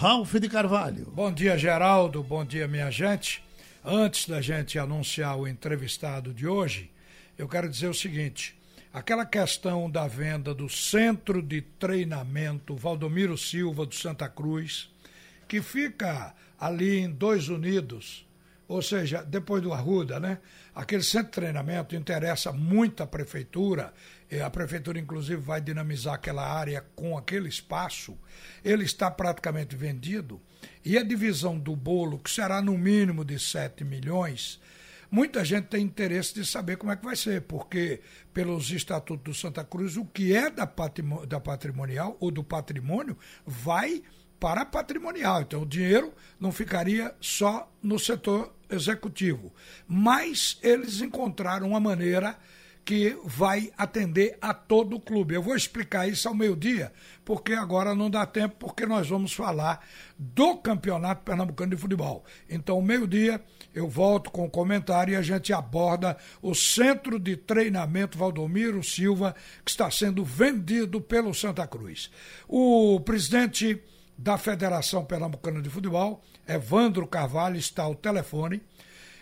[0.00, 1.10] Ralf de Carvalho.
[1.10, 2.22] Bom dia, Geraldo.
[2.22, 3.42] Bom dia, minha gente.
[3.84, 6.88] Antes da gente anunciar o entrevistado de hoje,
[7.36, 8.56] eu quero dizer o seguinte:
[8.92, 14.88] aquela questão da venda do centro de treinamento Valdomiro Silva do Santa Cruz,
[15.48, 18.24] que fica ali em Dois Unidos,
[18.68, 20.38] ou seja, depois do Arruda, né?
[20.76, 23.92] Aquele centro de treinamento interessa muito à prefeitura,
[24.44, 28.18] a prefeitura inclusive vai dinamizar aquela área com aquele espaço.
[28.64, 30.40] Ele está praticamente vendido
[30.84, 34.60] e a divisão do bolo, que será no mínimo de 7 milhões,
[35.10, 38.00] muita gente tem interesse de saber como é que vai ser, porque
[38.32, 40.70] pelos estatutos do Santa Cruz, o que é da,
[41.26, 43.16] da patrimonial ou do patrimônio
[43.46, 44.02] vai
[44.38, 45.42] para patrimonial.
[45.42, 49.52] Então, o dinheiro não ficaria só no setor executivo.
[49.86, 52.38] Mas eles encontraram uma maneira
[52.88, 55.34] que vai atender a todo o clube.
[55.34, 56.90] Eu vou explicar isso ao meio-dia,
[57.22, 59.86] porque agora não dá tempo, porque nós vamos falar
[60.18, 62.24] do Campeonato Pernambucano de Futebol.
[62.48, 68.16] Então, meio-dia, eu volto com o comentário e a gente aborda o Centro de Treinamento
[68.16, 72.10] Valdomiro Silva, que está sendo vendido pelo Santa Cruz.
[72.48, 73.82] O presidente
[74.16, 78.62] da Federação Pernambucana de Futebol, Evandro Carvalho, está ao telefone.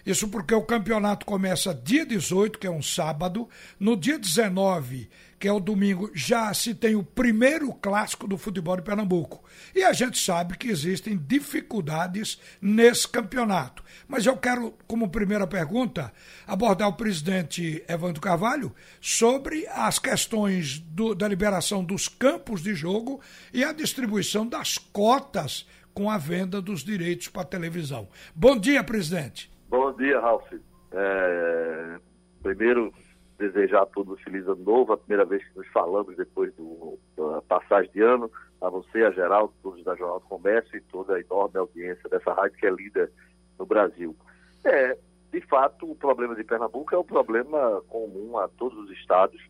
[0.06, 3.48] Isso porque o campeonato começa dia 18, que é um sábado.
[3.78, 8.76] No dia 19, que é o domingo, já se tem o primeiro clássico do futebol
[8.76, 9.42] de Pernambuco.
[9.74, 13.82] E a gente sabe que existem dificuldades nesse campeonato.
[14.06, 16.12] Mas eu quero, como primeira pergunta,
[16.46, 23.20] abordar o presidente Evandro Carvalho sobre as questões do, da liberação dos campos de jogo
[23.52, 28.08] e a distribuição das cotas com a venda dos direitos para televisão.
[28.36, 29.55] Bom dia, presidente.
[29.68, 30.44] Bom dia, Ralf.
[30.92, 31.98] É,
[32.42, 32.92] primeiro,
[33.36, 36.98] desejar a todos um feliz ano novo, a primeira vez que nos falamos depois do,
[37.16, 41.16] da passagem de ano, a você, a Geraldo, todos da Jornal do Comércio e toda
[41.16, 43.10] a enorme audiência dessa rádio que é líder
[43.58, 44.16] no Brasil.
[44.64, 44.96] É,
[45.32, 49.40] de fato, o problema de Pernambuco é um problema comum a todos os estados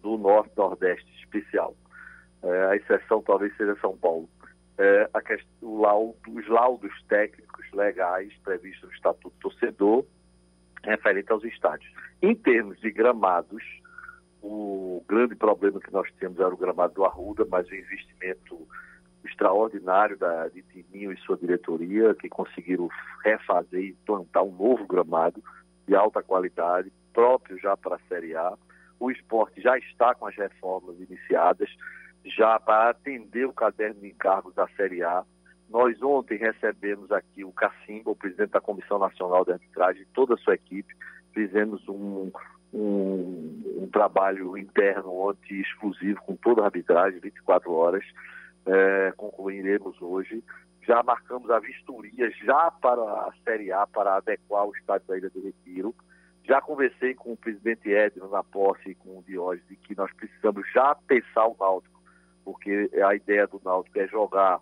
[0.00, 1.74] do Norte Nordeste especial.
[2.42, 4.28] É, a exceção talvez seja São Paulo.
[4.78, 7.45] É, a questão, laudo, os laudos técnicos
[7.76, 10.04] legais previstos no Estatuto Torcedor
[10.82, 11.92] referente aos estádios.
[12.22, 13.62] Em termos de gramados,
[14.42, 18.66] o grande problema que nós temos era o gramado do Arruda, mas o investimento
[19.24, 22.88] extraordinário da, de Tininho e sua diretoria, que conseguiram
[23.24, 25.42] refazer e plantar um novo gramado
[25.86, 28.54] de alta qualidade, próprio já para a Série A.
[28.98, 31.68] O esporte já está com as reformas iniciadas,
[32.24, 35.24] já para atender o caderno de encargos da Série A.
[35.68, 40.38] Nós ontem recebemos aqui o Cacimba, o presidente da Comissão Nacional de Arbitragem, toda a
[40.38, 40.94] sua equipe.
[41.32, 42.30] Fizemos um,
[42.72, 48.04] um, um trabalho interno ontem exclusivo com toda a arbitragem, 24 horas.
[48.64, 50.42] É, concluiremos hoje.
[50.82, 55.30] Já marcamos a vistoria já para a Série A, para adequar o estádio da Ilha
[55.30, 55.94] do Retiro.
[56.44, 60.12] Já conversei com o presidente Edno na posse e com o Diógenes de que nós
[60.12, 62.00] precisamos já pensar o Náutico,
[62.44, 64.60] porque a ideia do Náutico é jogar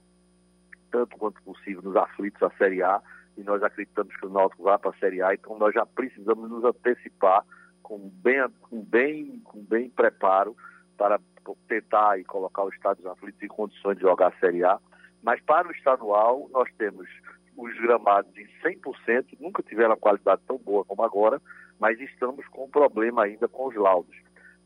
[0.95, 3.03] tanto quanto possível nos aflitos da Série A,
[3.37, 6.49] e nós acreditamos que o Náutico vá para a Série A, então nós já precisamos
[6.49, 7.45] nos antecipar
[7.83, 10.57] com bem, com bem, com bem preparo
[10.97, 11.19] para
[11.67, 14.79] tentar e colocar os estados aflitos em condições de jogar a Série A.
[15.21, 17.09] Mas para o estadual, nós temos
[17.57, 21.43] os gramados em 100%, nunca tiveram a qualidade tão boa como agora,
[21.81, 24.17] mas estamos com um problema ainda com os laudos.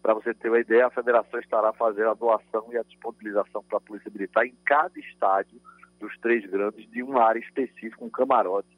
[0.02, 3.78] Para você ter uma ideia, a federação estará fazendo a doação e a disponibilização para
[3.78, 5.58] a Polícia Militar em cada estádio
[5.98, 8.68] dos três grandes de uma área específica, um camarote,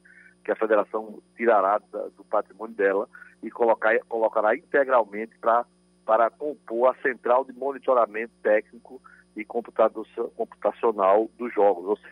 [0.44, 1.80] que a federação tirará
[2.16, 3.08] do patrimônio dela
[3.42, 5.64] e colocar, colocará integralmente pra,
[6.04, 9.00] para compor a central de monitoramento técnico
[9.36, 12.08] e computacional dos jogos, ou, se,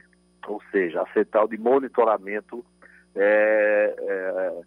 [0.47, 2.65] ou seja, a central de monitoramento
[3.15, 4.61] é, é,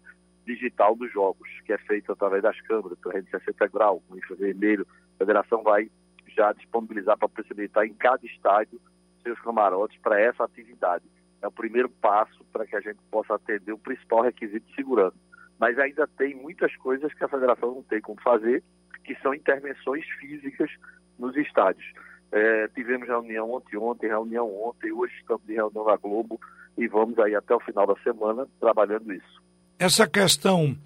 [0.44, 4.86] digital dos jogos, que é feita através das câmeras, 360 graus, com infravermelho.
[5.14, 5.90] A federação vai
[6.28, 8.80] já disponibilizar para possibilitar em cada estádio
[9.22, 11.04] seus camarotes para essa atividade.
[11.40, 15.16] É o primeiro passo para que a gente possa atender o principal requisito de segurança.
[15.58, 18.62] Mas ainda tem muitas coisas que a federação não tem como fazer,
[19.04, 20.70] que são intervenções físicas
[21.18, 21.84] nos estádios.
[22.30, 26.40] É, tivemos reunião ontem, ontem, reunião ontem, hoje estamos em reunião na Globo
[26.78, 29.42] e vamos aí até o final da semana trabalhando isso.
[29.78, 30.76] Essa questão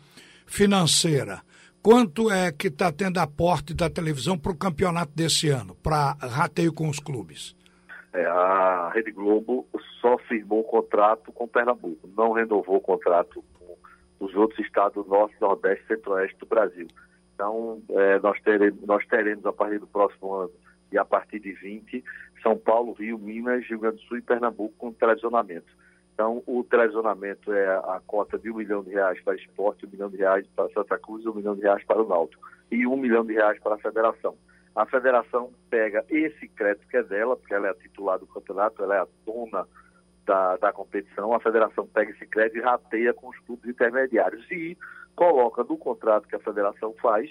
[0.46, 1.42] financeira,
[1.82, 6.72] quanto é que está tendo aporte da televisão para o campeonato desse ano, para rateio
[6.72, 7.54] com os clubes?
[8.16, 9.68] É, a Rede Globo
[10.00, 13.76] só firmou o contrato com Pernambuco, não renovou o contrato com
[14.24, 16.86] os outros estados do Norte, Nordeste Centro-Oeste do Brasil.
[17.34, 20.52] Então, é, nós, teremos, nós teremos, a partir do próximo ano,
[20.90, 22.02] e a partir de 20,
[22.42, 25.70] São Paulo, Rio, Minas, Rio Grande do Sul e Pernambuco com televisionamento.
[26.14, 30.08] Então, o televisionamento é a cota de um milhão de reais para esporte, um milhão
[30.08, 33.26] de reais para Santa Cruz, um milhão de reais para o Náutico e um milhão
[33.26, 34.34] de reais para a federação.
[34.76, 38.82] A federação pega esse crédito que é dela, porque ela é a titular do campeonato,
[38.82, 39.66] ela é a dona
[40.26, 44.76] da, da competição, a federação pega esse crédito e rateia com os clubes intermediários e
[45.14, 47.30] coloca no contrato que a federação faz,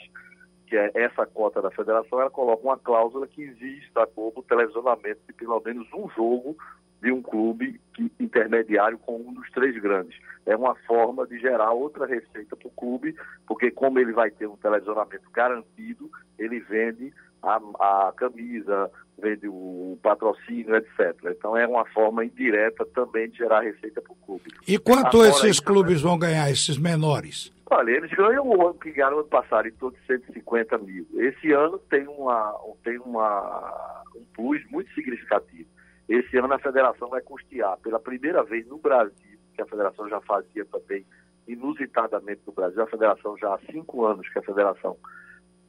[0.66, 4.44] que é essa cota da federação, ela coloca uma cláusula que exige da Globo o
[4.44, 6.58] televisionamento de pelo menos um jogo
[7.00, 10.18] de um clube que, intermediário com um dos três grandes.
[10.48, 13.16] É uma forma de gerar outra receita para o clube,
[13.46, 16.10] porque como ele vai ter um televisionamento garantido,
[16.40, 21.16] ele vende a, a camisa, vende o patrocínio, etc.
[21.26, 24.44] Então é uma forma indireta também de gerar receita para o clube.
[24.68, 27.54] E quanto Agora, esses clubes vão ganhar, esses menores?
[27.68, 31.08] Olha, eles ganham o ano que ganharam ano passado em torno de 150 mil.
[31.16, 32.54] Esse ano tem, uma,
[32.84, 35.68] tem uma, um plus muito significativo.
[36.08, 40.22] Esse ano a federação vai custear pela primeira vez no Brasil, que a federação já
[40.22, 41.06] fazia também
[41.48, 44.98] inusitadamente no Brasil, a federação já há cinco anos que a federação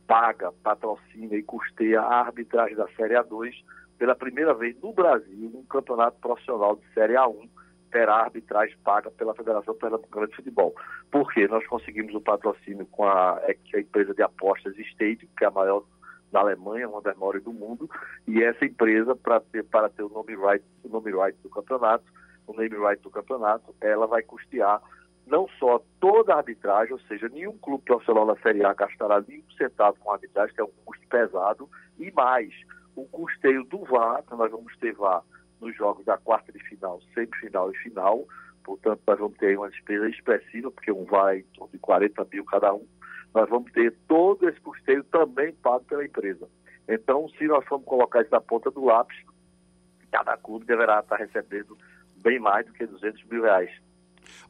[0.07, 3.53] paga, patrocina e custeia a arbitragem da Série A2
[3.99, 7.49] pela primeira vez no Brasil, um campeonato profissional de Série A1
[7.91, 10.75] terá arbitragem paga pela Federação Pernambucana de Futebol.
[11.11, 15.47] Porque nós conseguimos o patrocínio com a, é, a empresa de apostas Stadium, que é
[15.47, 15.83] a maior
[16.31, 17.89] da Alemanha, uma das maiores do mundo,
[18.27, 22.05] e essa empresa, para ter, para ter o nome right, o nome right do campeonato,
[22.47, 24.83] o name right do campeonato, ela vai custear
[25.27, 29.43] não só toda a arbitragem, ou seja, nenhum clube profissional da Série A gastará nenhum
[29.59, 31.69] centavo com a arbitragem, que é um custo pesado,
[31.99, 32.53] e mais,
[32.95, 35.23] o custeio do VAR, que nós vamos ter VAR
[35.61, 38.25] nos jogos da quarta de final, semifinal e final,
[38.63, 42.27] portanto nós vamos ter uma despesa expressiva, porque um VAR é em torno de 40
[42.33, 42.87] mil cada um,
[43.35, 46.49] nós vamos ter todo esse custeio também pago pela empresa.
[46.89, 49.17] Então, se nós formos colocar isso na ponta do lápis,
[50.13, 51.77] cada clube deverá estar recebendo
[52.23, 53.71] bem mais do que 200 mil reais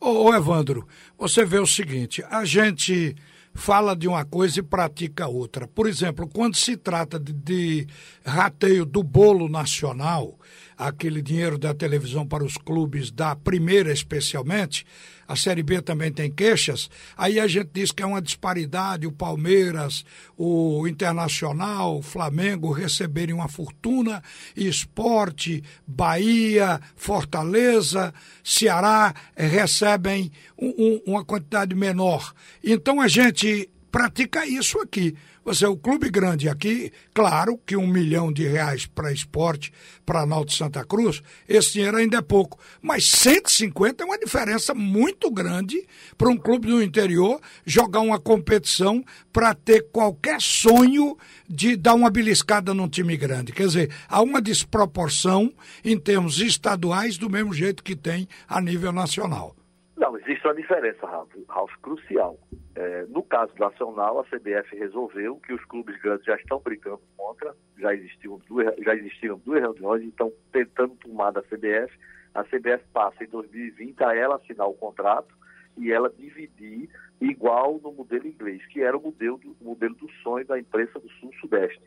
[0.00, 0.86] Ô, ô Evandro,
[1.18, 3.14] você vê o seguinte, a gente
[3.56, 5.66] fala de uma coisa e pratica outra.
[5.66, 7.86] Por exemplo, quando se trata de, de
[8.24, 10.38] rateio do bolo nacional,
[10.76, 14.84] aquele dinheiro da televisão para os clubes da primeira especialmente,
[15.26, 19.12] a Série B também tem queixas, aí a gente diz que é uma disparidade o
[19.12, 20.04] Palmeiras,
[20.36, 24.22] o Internacional, o Flamengo receberem uma fortuna,
[24.56, 28.14] e Esporte, Bahia, Fortaleza,
[28.44, 32.32] Ceará recebem um, um, uma quantidade menor.
[32.62, 35.16] Então a gente pratica isso aqui.
[35.46, 39.72] Você, o clube grande aqui, claro que um milhão de reais para esporte,
[40.04, 42.58] para Náutico Santa Cruz, esse dinheiro ainda é pouco.
[42.82, 45.86] Mas 150 é uma diferença muito grande
[46.18, 51.16] para um clube do interior jogar uma competição para ter qualquer sonho
[51.48, 53.52] de dar uma beliscada num time grande.
[53.52, 55.54] Quer dizer, há uma desproporção
[55.84, 59.54] em termos estaduais do mesmo jeito que tem a nível nacional.
[59.96, 62.36] Não, existe uma diferença, Ralf, Ralf crucial.
[62.76, 67.56] É, no caso nacional, a CBF resolveu que os clubes grandes já estão brincando contra,
[67.78, 71.98] já existiam duas, já existiram duas reuniões, então tentando tomar da CBF.
[72.34, 75.34] A CBF passa em 2020 a ela assinar o contrato
[75.78, 80.44] e ela dividir igual no modelo inglês, que era o modelo do, modelo do sonho
[80.46, 81.80] da imprensa do Sul-Sudeste.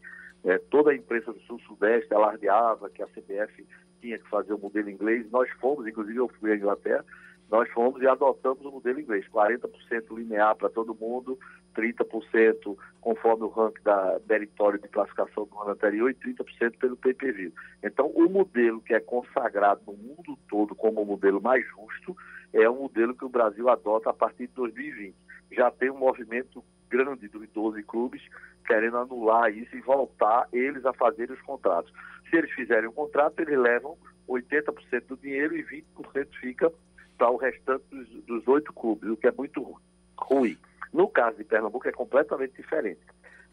[0.44, 3.64] É, toda a imprensa do Sul-Sudeste alardeava que a CBF
[4.02, 5.30] tinha que fazer o modelo inglês.
[5.30, 7.06] Nós fomos, inclusive eu fui à Inglaterra,
[7.52, 9.70] nós fomos e adotamos o modelo inglês, 40%
[10.12, 11.38] linear para todo mundo,
[11.76, 17.52] 30% conforme o ranking da meritório de classificação do ano anterior e 30% pelo PPV.
[17.84, 22.16] Então, o modelo que é consagrado no mundo todo como o modelo mais justo
[22.54, 25.16] é o modelo que o Brasil adota a partir de 2020.
[25.52, 28.22] Já tem um movimento grande dos 12 clubes
[28.66, 31.92] querendo anular isso e voltar eles a fazerem os contratos.
[32.30, 33.98] Se eles fizerem o contrato, eles levam
[34.28, 36.72] 80% do dinheiro e 20% fica
[37.20, 37.84] para o restante
[38.26, 39.78] dos oito clubes, o que é muito
[40.18, 40.58] ruim.
[40.92, 43.02] No caso de Pernambuco é completamente diferente.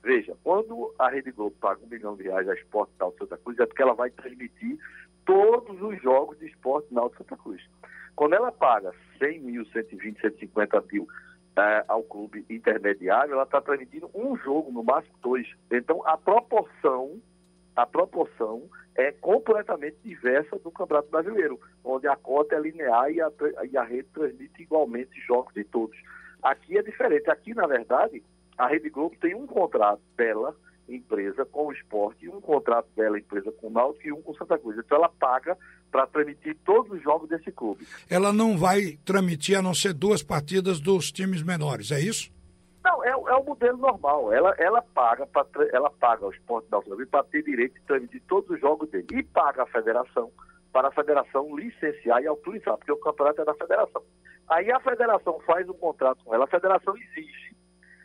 [0.03, 3.59] Veja, quando a Rede Globo paga um milhão de reais a Esporte Náutico Santa Cruz,
[3.59, 4.79] é porque ela vai transmitir
[5.27, 7.61] todos os jogos de Esporte Náutico Santa Cruz.
[8.15, 11.09] Quando ela paga 100 mil, 120, 150 mil
[11.59, 15.47] é, ao clube intermediário, ela está transmitindo um jogo, no máximo dois.
[15.71, 17.21] Então, a proporção,
[17.75, 18.63] a proporção
[18.97, 23.31] é completamente diversa do Campeonato Brasileiro, onde a cota é linear e a,
[23.71, 25.97] e a rede transmite igualmente jogos de todos.
[26.43, 27.31] Aqui é diferente.
[27.31, 28.23] Aqui, na verdade,
[28.57, 30.57] a Rede Globo tem um contrato dela,
[30.89, 34.59] empresa, com o esporte, um contrato dela, empresa, com o Náutico e um com Santa
[34.59, 34.79] Cruz.
[34.79, 35.59] Então ela paga
[35.91, 37.87] para transmitir todos os jogos desse clube.
[38.09, 42.31] Ela não vai transmitir a não ser duas partidas dos times menores, é isso?
[43.07, 44.33] É, é o modelo normal.
[44.33, 48.51] Ela, ela paga pra, ela paga o esporte da para ter direito de transmitir todos
[48.51, 49.07] os jogos dele.
[49.13, 50.33] E paga a federação
[50.73, 54.03] para a federação licenciar e autorizar, porque o campeonato é da federação.
[54.49, 57.57] Aí a federação faz um contrato com ela, a federação exige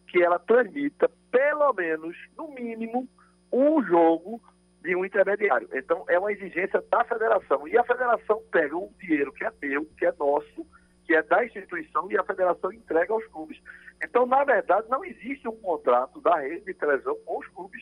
[0.07, 3.07] que ela transmita pelo menos, no mínimo,
[3.51, 4.39] um jogo
[4.81, 5.67] de um intermediário.
[5.73, 7.67] Então é uma exigência da federação.
[7.67, 10.65] E a federação pega um dinheiro que é meu, que é nosso,
[11.05, 13.59] que é da instituição, e a federação entrega aos clubes.
[14.03, 17.81] Então, na verdade, não existe um contrato da rede de televisão com os clubes.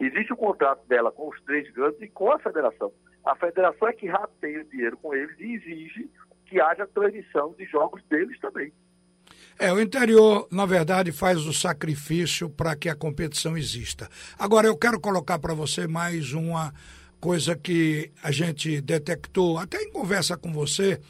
[0.00, 2.92] Existe o um contrato dela com os três grandes e com a federação.
[3.24, 6.10] A federação é que rateia o dinheiro com eles e exige
[6.46, 8.72] que haja transmissão de jogos deles também.
[9.58, 14.08] É, o interior, na verdade, faz o sacrifício para que a competição exista.
[14.38, 16.72] Agora, eu quero colocar para você mais uma
[17.20, 21.00] coisa que a gente detectou, até em conversa com você.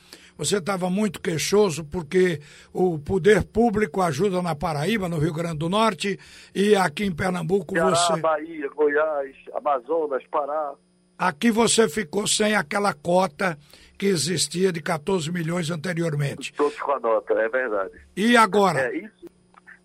[0.45, 2.41] Você estava muito queixoso porque
[2.73, 6.19] o poder público ajuda na Paraíba, no Rio Grande do Norte,
[6.55, 8.21] e aqui em Pernambuco Ceará, você.
[8.21, 10.75] Bahia, Goiás, Amazonas, Pará.
[11.17, 13.57] Aqui você ficou sem aquela cota
[13.97, 16.53] que existia de 14 milhões anteriormente.
[16.55, 18.01] Todos com a nota, é verdade.
[18.17, 18.81] E agora?
[18.81, 19.31] É, isso,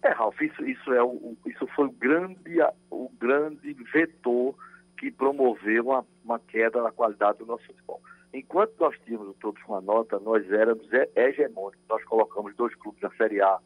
[0.02, 2.60] é Ralf, isso, isso, é o, isso foi o grande,
[2.90, 4.56] o grande vetor
[4.98, 8.02] que promoveu uma, uma queda na qualidade do nosso futebol.
[8.34, 11.86] Enquanto nós tínhamos todos com a nota, nós éramos hegemônicos.
[11.90, 13.60] Nós colocamos dois clubes na Série A,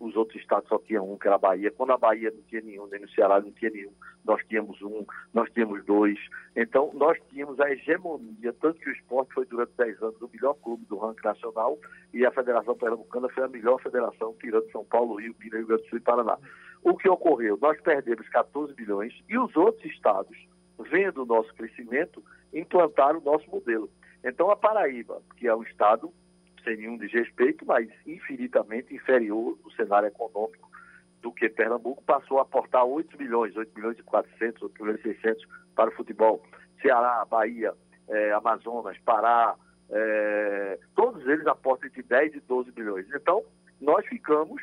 [0.00, 1.70] os outros estados só tinham um, que era a Bahia.
[1.70, 3.92] Quando a Bahia não tinha nenhum, nem no Ceará não tinha nenhum,
[4.24, 6.18] nós tínhamos um, nós tínhamos dois.
[6.56, 10.54] Então, nós tínhamos a hegemonia, tanto que o esporte foi durante 10 anos o melhor
[10.54, 11.78] clube do ranking nacional
[12.12, 15.82] e a Federação Pernambucana foi a melhor federação, tirando São Paulo, Rio, Minas, Rio Grande
[15.82, 16.38] do Sul e Paraná.
[16.82, 17.58] O que ocorreu?
[17.60, 20.36] Nós perdemos 14 bilhões e os outros estados,
[20.90, 22.22] vendo o nosso crescimento,
[22.58, 23.90] implantaram o nosso modelo.
[24.24, 26.12] Então, a Paraíba, que é um estado
[26.64, 30.68] sem nenhum desrespeito, mas infinitamente inferior no cenário econômico
[31.22, 35.02] do que Pernambuco, passou a aportar 8 milhões, 8 milhões e 400, 8 milhões e
[35.02, 36.42] 600 para o futebol.
[36.82, 37.72] Ceará, Bahia,
[38.08, 39.54] é, Amazonas, Pará,
[39.90, 43.06] é, todos eles aportam entre 10 e 12 milhões.
[43.14, 43.44] Então,
[43.80, 44.60] nós ficamos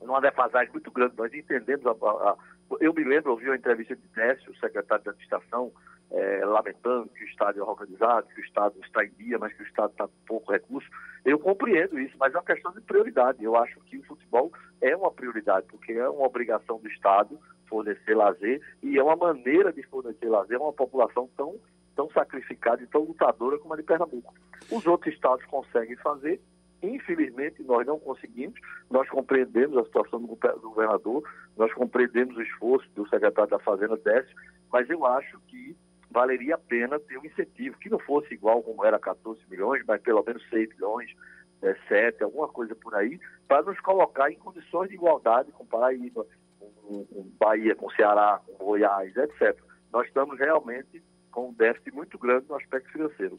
[0.00, 1.14] numa defasagem muito grande.
[1.16, 2.36] Nós entendemos, a, a,
[2.80, 5.72] eu me lembro, ouvi uma entrevista de Décio, secretário de administração,
[6.10, 9.62] é, lamentando que o Estado é organizado, que o Estado está em dia, mas que
[9.62, 10.88] o Estado está com pouco recurso.
[11.24, 13.42] Eu compreendo isso, mas é uma questão de prioridade.
[13.44, 17.38] Eu acho que o futebol é uma prioridade, porque é uma obrigação do Estado
[17.68, 21.54] fornecer lazer e é uma maneira de fornecer lazer a uma população tão,
[21.94, 24.34] tão sacrificada e tão lutadora como a de Pernambuco.
[24.72, 26.40] Os outros estados conseguem fazer,
[26.82, 28.58] Infelizmente, nós não conseguimos.
[28.90, 31.22] Nós compreendemos a situação do governador,
[31.56, 34.34] nós compreendemos o esforço do secretário da Fazenda, Décio,
[34.72, 35.76] mas eu acho que
[36.10, 40.00] valeria a pena ter um incentivo, que não fosse igual como era 14 milhões, mas
[40.02, 41.14] pelo menos 6 milhões,
[41.62, 46.26] é, 7, alguma coisa por aí, para nos colocar em condições de igualdade com Paraíba,
[46.58, 49.56] com, com Bahia, com Ceará, com Goiás, etc.
[49.92, 53.38] Nós estamos realmente com um déficit muito grande no aspecto financeiro.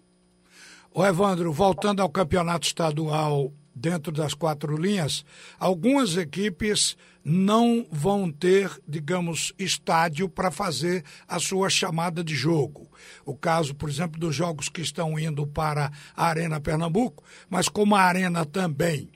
[0.93, 5.23] O Evandro, voltando ao campeonato estadual dentro das quatro linhas,
[5.57, 12.91] algumas equipes não vão ter, digamos, estádio para fazer a sua chamada de jogo.
[13.25, 17.95] O caso, por exemplo, dos jogos que estão indo para a Arena Pernambuco, mas como
[17.95, 19.09] a Arena também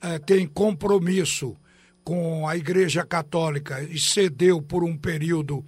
[0.00, 1.54] é, tem compromisso
[2.02, 5.62] com a Igreja Católica e cedeu por um período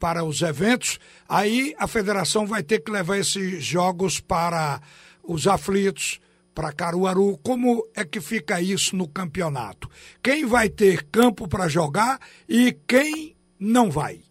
[0.00, 4.80] para os eventos, aí a federação vai ter que levar esses jogos para
[5.22, 6.18] os aflitos,
[6.54, 7.38] para Caruaru.
[7.44, 9.88] Como é que fica isso no campeonato?
[10.22, 14.22] Quem vai ter campo para jogar e quem não vai?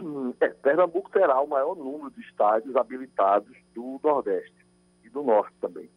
[0.00, 4.54] Hum, é, Pernambuco terá o maior número de estádios habilitados do Nordeste
[5.04, 5.90] e do Norte também.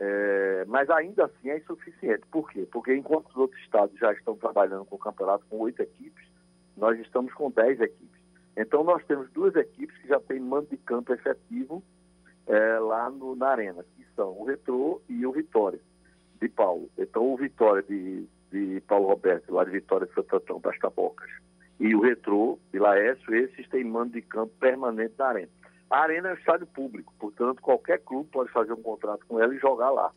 [0.00, 2.26] É, mas ainda assim é insuficiente.
[2.30, 2.66] Por quê?
[2.72, 6.26] Porque enquanto os outros estados já estão trabalhando com o campeonato com oito equipes,
[6.76, 8.11] nós estamos com dez equipes.
[8.56, 11.82] Então nós temos duas equipes que já têm mando de campo efetivo
[12.46, 15.80] é, lá no, na arena, que são o Retrô e o Vitória
[16.40, 16.90] de Paulo.
[16.98, 21.30] Então o Vitória de, de Paulo Roberto, lá de Vitória de Santo Antão das Tabocas,
[21.80, 25.50] e o Retrô de Laércio, esses têm mando de campo permanente na arena.
[25.90, 29.54] A arena é um estádio público, portanto qualquer clube pode fazer um contrato com ela
[29.54, 30.12] e jogar lá.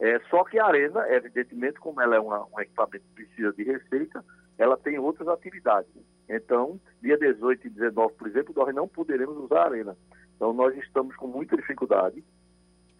[0.00, 3.64] É, só que a arena, evidentemente, como ela é uma, um equipamento que precisa de
[3.64, 4.24] receita,
[4.56, 5.90] ela tem outras atividades.
[6.28, 9.96] Então, dia 18 e 19, por exemplo, nós não poderemos usar a arena.
[10.36, 12.22] Então, nós estamos com muita dificuldade.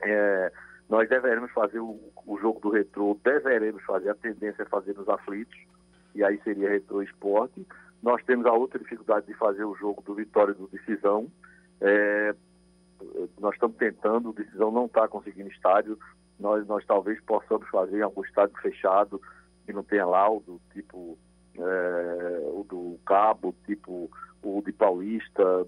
[0.00, 0.52] É,
[0.88, 5.08] nós deveremos fazer o, o, jogo do retrô, deveremos fazer, a tendência é fazer nos
[5.08, 5.58] aflitos,
[6.14, 7.66] e aí seria retrô esporte.
[8.02, 11.30] Nós temos a outra dificuldade de fazer o jogo do Vitória do Decisão.
[11.80, 12.34] É,
[13.38, 15.98] nós estamos tentando, o Decisão não está conseguindo estádio.
[16.40, 19.20] Nós, nós talvez possamos fazer em algum estádio fechado
[19.66, 21.18] que não tenha laudo, tipo
[21.58, 24.10] é, o do Cabo, tipo
[24.42, 25.66] o de Paulista,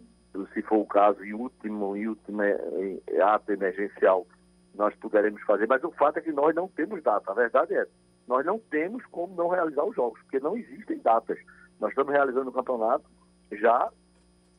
[0.52, 4.26] se for o caso, em último, em último em ato emergencial,
[4.74, 7.30] nós poderemos fazer, mas o fato é que nós não temos data.
[7.30, 7.86] A verdade é,
[8.26, 11.38] nós não temos como não realizar os jogos, porque não existem datas.
[11.80, 13.04] Nós estamos realizando o campeonato
[13.52, 13.90] já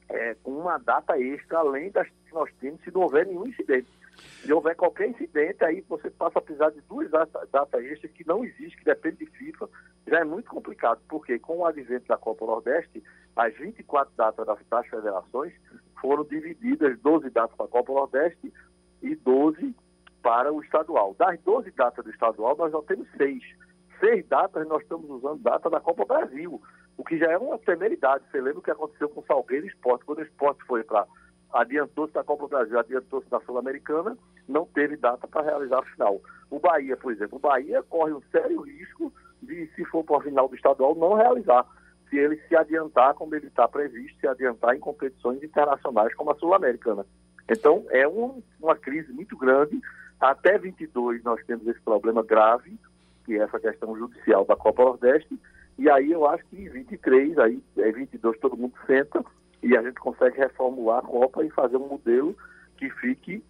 [0.09, 3.89] é, com uma data extra, além das que nós temos, se não houver nenhum incidente.
[4.41, 8.27] Se houver qualquer incidente, aí você passa a precisar de duas datas data extras que
[8.27, 9.69] não existe, que depende de FIFA.
[10.07, 13.03] Já é muito complicado, porque com o advento da Copa Nordeste,
[13.35, 15.53] as 24 datas das, das federações
[15.99, 18.51] foram divididas, 12 datas para a Copa Nordeste
[19.01, 19.75] e 12
[20.21, 21.15] para o estadual.
[21.17, 23.43] Das 12 datas do estadual, nós já temos seis.
[23.99, 26.59] Seis datas, nós estamos usando data da Copa Brasil,
[26.97, 28.23] o que já é uma temeridade.
[28.31, 30.05] Você lembra o que aconteceu com o Salgueiro Esporte?
[30.05, 31.05] Quando o esporte foi para.
[31.53, 34.17] Adiantou-se da Copa Brasil, adiantou-se da Sul-Americana,
[34.47, 36.21] não teve data para realizar a final.
[36.49, 40.21] O Bahia, por exemplo, o Bahia corre um sério risco de, se for para a
[40.21, 41.65] final do estadual, não realizar.
[42.09, 46.35] Se ele se adiantar, como ele está previsto, se adiantar em competições internacionais como a
[46.35, 47.05] Sul-Americana.
[47.49, 49.81] Então, é um, uma crise muito grande
[50.21, 52.77] até 22 nós temos esse problema grave,
[53.25, 55.37] que é essa questão judicial da Copa Nordeste,
[55.79, 59.25] e aí eu acho que em 23, aí é 22 todo mundo senta
[59.63, 62.35] e a gente consegue reformular a Copa e fazer um modelo
[62.77, 63.43] que fique,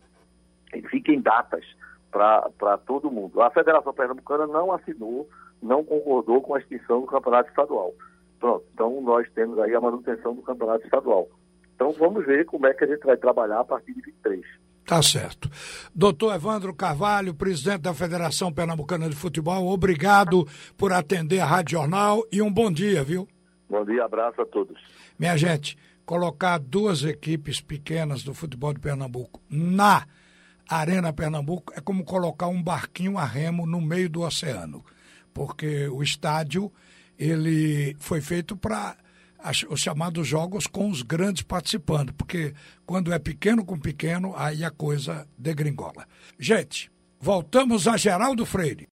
[0.90, 1.66] fique em datas
[2.12, 3.42] para todo mundo.
[3.42, 5.30] A Federação Pernambucana não assinou,
[5.62, 7.94] não concordou com a extinção do campeonato estadual.
[8.40, 11.30] Pronto, então nós temos aí a manutenção do campeonato estadual.
[11.76, 14.44] Então vamos ver como é que a gente vai trabalhar a partir de 23.
[14.86, 15.50] Tá certo.
[15.96, 20.46] Doutor Evandro Carvalho, presidente da Federação Pernambucana de Futebol, obrigado
[20.78, 23.28] por atender a Rádio Jornal e um bom dia, viu?
[23.70, 24.78] Bom dia, abraço a todos.
[25.18, 25.78] Minha gente,
[26.12, 30.06] colocar duas equipes pequenas do futebol de Pernambuco na
[30.68, 34.84] Arena Pernambuco é como colocar um barquinho a remo no meio do oceano,
[35.34, 36.70] porque o estádio
[37.18, 38.98] ele foi feito para
[39.70, 42.54] os chamados jogos com os grandes participando, porque
[42.86, 46.06] quando é pequeno com pequeno, aí a coisa degringola.
[46.38, 46.92] Gente,
[47.22, 48.90] voltamos a Geraldo Freire.